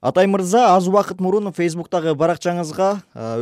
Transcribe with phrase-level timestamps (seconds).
[0.00, 2.90] атай мырза аз убакыт мурун фейсбуктагы баракчаңызга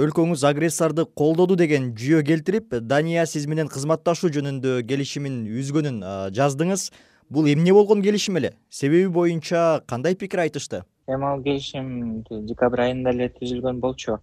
[0.04, 6.00] өлкөңүз агрессорду колдоду деген жүйө келтирип дания сиз менен кызматташуу жөнүндө келишимин үзгөнүн
[6.34, 6.90] жаздыңыз.
[7.30, 8.52] Бул эмне болгон келишим эле?
[8.68, 10.84] Себеби боюнча кандай пикир айтышты?
[11.08, 14.20] Эми ал келишим декабрь айында эле түзүлгөн болчу.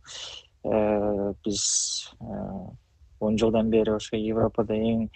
[0.63, 2.25] Э, биз э,
[3.19, 5.09] он жылдан бери ошо европада эң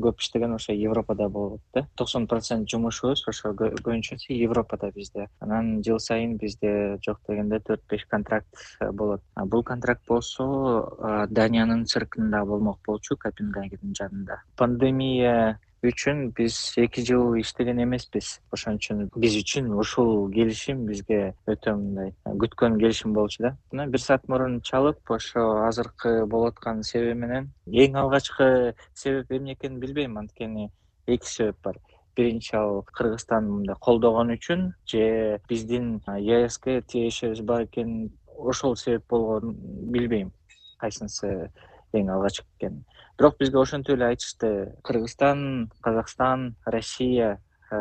[0.00, 1.86] көп иштеген ошо европада болуп да.
[1.96, 5.28] Токсон процент жумушубуз ошо көбүнчөсү европада бизде.
[5.40, 8.48] Анан жыл сайын бизде жок дегенде төрт беш контракт
[8.80, 9.22] э, болот.
[9.46, 10.46] Бул контракт болсо
[11.30, 14.42] даниянын циркында болмок болчу копенгагендин жанында.
[14.56, 18.40] Пандемия үчүн биз эки жыл иштеген эмеспиз.
[18.54, 23.56] Ошон үчүн биз үчүн ушул келишим бизге өтө мындай күткөн келишим болчу да.
[23.72, 29.56] Мына бир саат мурун чалып ошо азыркы болуп аткан себеби менен эң алгачкы себеп эмне
[29.56, 30.70] экенин билбейм анткени
[31.06, 31.80] эки себеп бар.
[32.16, 39.56] Биринчи ал кыргызстан мындай колдогон үчүн же биздин еаэске тиешебиз бар экенин ошол себеп болгонун
[39.90, 40.32] билбейм.
[40.78, 41.50] Кайсынысы
[41.92, 42.84] эң алгачкы экенин
[43.18, 44.74] бирок бизге ошентип эле айтышты.
[44.82, 47.40] Кыргызстан казакстан россия
[47.70, 47.76] э,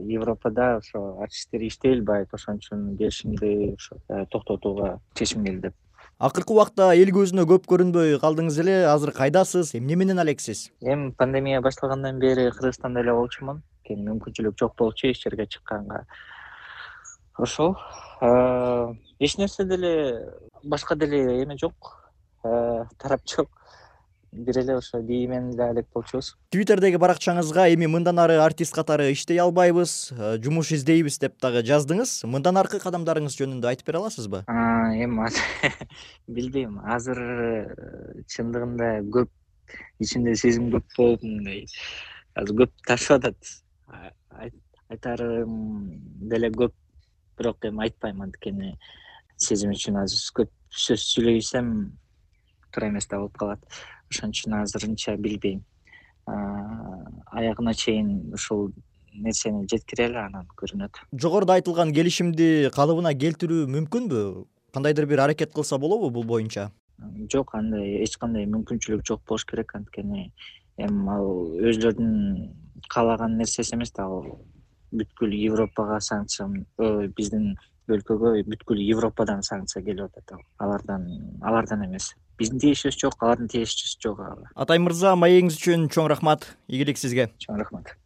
[0.00, 5.68] европада ошо артисттер иштей албайт ошон үчүн келишимди ошо э, токтотууга чечим келди.
[5.68, 5.74] Деп
[6.18, 8.76] акыркы убакта эл көзүнө көп көрүнбөй калдыңыз эле.
[8.88, 9.74] Азыр кайдасыз?
[9.74, 10.70] Эмне менен алексиз?
[10.80, 13.62] Эми пандемия башталгандан бери кыргызстанда эле болчумун.
[13.82, 16.06] Анткени мүмкүнчүлүк жок болчу эч жерге чыкканга.
[17.36, 17.76] Ошол
[18.22, 22.05] э, эч нерсе деле башка деле эме жок
[22.98, 23.50] тарап жок.
[24.32, 26.34] Бир эле ошо бии менен эле алек болчубуз.
[26.52, 32.18] Твиттердеги баракчаңызга эми мындан ары артист катары иштей албайбыз э, жумуш издейбиз деп дагы жаздыңыз.
[32.28, 34.42] Мындан аркы кадамдарыңыз жөнүндө айтып бере аласызбы?
[34.50, 35.30] Эми
[36.38, 36.80] билбейм.
[36.84, 39.32] Азыр э, чындыгында көп
[40.04, 41.64] ичимде сезим көп болуп мындай
[42.36, 43.54] азыр көп ташып атат
[44.90, 45.54] айтарым
[46.28, 46.74] деле көп
[47.38, 48.76] бирок эми айтпайм анткени.
[49.36, 51.72] Сезим үчүн азыр көп сөз сүйлөй берсем
[52.76, 53.60] туура эмес да болуп калат.
[54.10, 55.64] Ошон үчүн азырынча билбейм.
[56.26, 58.72] Аягына чейин ушул
[59.14, 61.00] нерсени жеткирели анан көрүнөт.
[61.12, 64.46] Жогоруда айтылган келишимди калыбына келтирүү мүмкүнбү?
[64.74, 66.70] Кандайдыр бир аракет кылса болобу бул боюнча?
[67.32, 69.74] Жок андай эч кандай мүмкүнчүлүк жок болуш керек.
[69.74, 70.32] Анткени
[70.76, 72.52] эми ал өзүлөрүнүн
[72.92, 74.04] каалаган нерсеси эмес да.
[74.04, 74.42] Ал
[74.92, 76.48] бүткүл европага санкция
[77.16, 77.56] биздин
[77.92, 81.06] өлкөгө бүткүл европадан санкция келип атат ал алардан
[81.42, 82.14] алардан эмес.
[82.38, 86.50] Биздин тиешебиз жок алардын тиешеси жок ага атай мырза маегиңиз үчүн чоң рахмат.
[86.68, 87.30] Ийгилик сизге.
[87.42, 87.96] Чоң рахмат